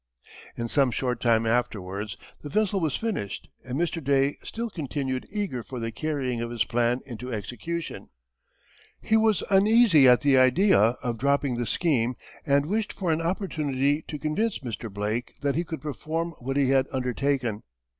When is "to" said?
14.07-14.17